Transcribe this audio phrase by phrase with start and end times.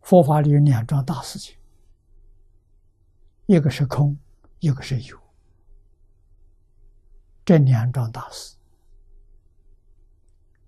[0.00, 1.56] 佛法里有两桩大事情，
[3.46, 4.16] 一个是空，
[4.58, 5.18] 一个是有。
[7.44, 8.56] 这两桩大事，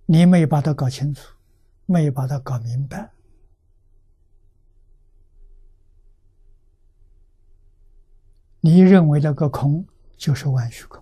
[0.07, 1.35] 你没有把它搞清楚，
[1.87, 3.11] 没有把它搞明白，
[8.61, 9.87] 你认为那个空
[10.17, 11.02] 就是万虚空。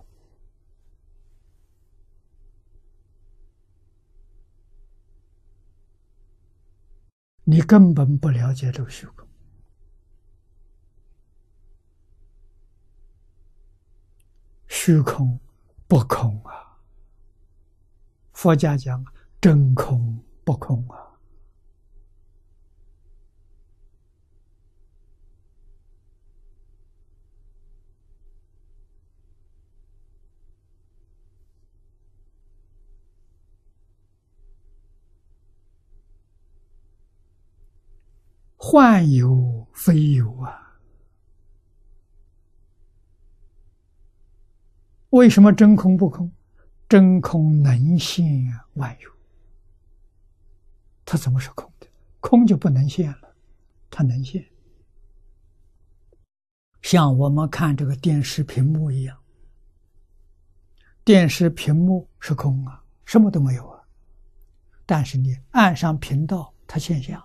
[7.51, 9.27] 你根本不了解这个虚空，
[14.69, 15.37] 虚空
[15.85, 16.79] 不空啊！
[18.31, 19.05] 佛家讲
[19.41, 21.10] 真空不空啊！
[38.71, 40.79] 幻有非有啊！
[45.09, 46.31] 为什么真空不空？
[46.87, 48.25] 真空能现
[48.75, 49.11] 万有，
[51.03, 51.87] 它怎么是空的？
[52.21, 53.35] 空就不能现了，
[53.89, 54.41] 它能现。
[56.81, 59.21] 像我们看这个电视屏幕一样，
[61.03, 63.83] 电视屏幕是空啊，什么都没有啊。
[64.85, 67.21] 但是你按上频道，它现象。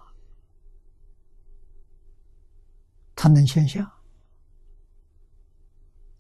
[3.17, 3.91] 它能现象。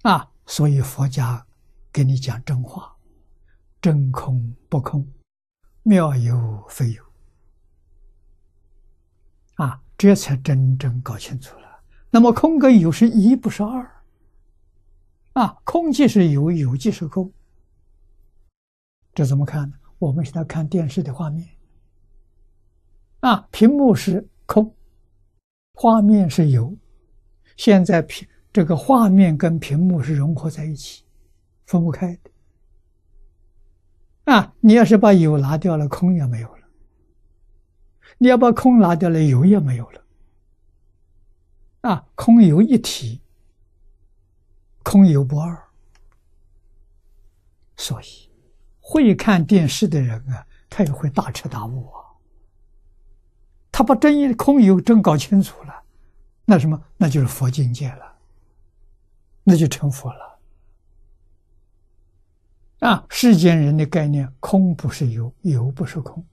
[0.02, 1.46] 啊，所以佛家
[1.92, 2.96] 给你讲真话，
[3.80, 5.06] 真空不空，
[5.82, 7.04] 妙有非有。
[9.56, 11.66] 啊，这才真正搞清楚了。
[12.10, 14.04] 那么空跟有是一，不是二？
[15.34, 17.30] 啊，空即是有，有即是空，
[19.12, 19.76] 这怎么看呢？
[19.98, 21.48] 我们现在看电视的画面。
[23.20, 24.74] 啊，屏幕是空，
[25.74, 26.76] 画面是有。
[27.56, 31.04] 现在屏这个画面跟屏幕是融合在一起，
[31.66, 32.30] 分不开的。
[34.32, 36.62] 啊，你要是把有拿掉了，空也没有了；
[38.18, 40.02] 你要把空拿掉了，有也没有了。
[41.82, 43.20] 啊，空有一体，
[44.82, 45.56] 空有不二。
[47.76, 48.28] 所以，
[48.80, 52.02] 会看电视的人啊，他也会大彻大悟啊。
[53.70, 55.82] 他把真空有真搞清楚了。
[56.48, 58.16] 那什么，那就是佛境界了，
[59.42, 60.38] 那就成佛了。
[62.78, 66.24] 啊，世间人的概念，空不是有，有不是空。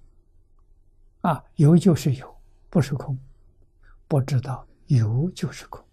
[1.22, 2.35] 啊，有就是有，
[2.69, 3.18] 不是空。
[4.07, 5.84] 不知道有就是空，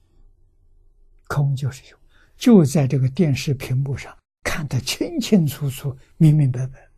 [1.27, 1.97] 空就是有，
[2.37, 6.91] 就在这个电视屏幕上看得清清楚楚、明明白白。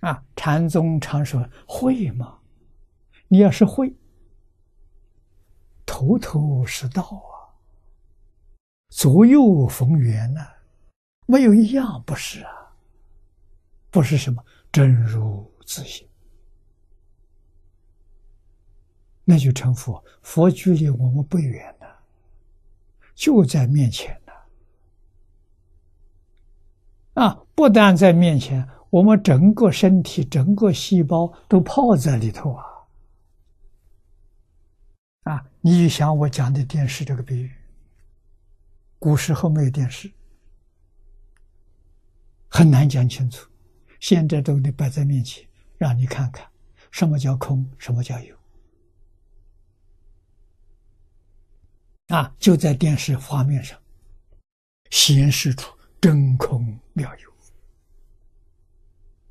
[0.00, 2.38] 啊，禅宗常说会吗？
[3.28, 3.94] 你要是会。
[6.00, 7.52] 头头是道啊，
[8.88, 10.40] 左右逢源呢，
[11.26, 12.50] 没有一样不是啊。
[13.90, 16.08] 不是什么真如自性，
[19.24, 20.02] 那就成佛。
[20.22, 21.86] 佛距离我们不远了，
[23.14, 24.32] 就在面前呢。
[27.22, 32.54] 啊，不但在面前，我们整个身体、整个细胞都泡在里头。
[32.54, 32.64] 啊，
[35.62, 37.52] 你想我讲的电视这个比喻，
[38.98, 40.10] 古时候没有电视，
[42.48, 43.46] 很难讲清楚。
[44.00, 46.48] 现在都得摆在面前，让你看看
[46.90, 48.34] 什么叫空，什么叫有。
[52.08, 53.78] 啊，就在电视画面上
[54.90, 57.30] 显示出真空妙有。